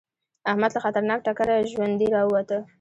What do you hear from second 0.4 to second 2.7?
احمد له خطرناک ټکره ژوندی راووته.